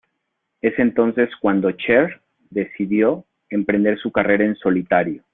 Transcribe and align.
Es 0.61 0.73
entonces 0.79 1.29
cuando 1.39 1.69
Cher 1.73 2.21
decidió 2.49 3.23
emprender 3.51 3.99
su 3.99 4.11
carrera 4.11 4.43
en 4.45 4.55
solitario. 4.55 5.23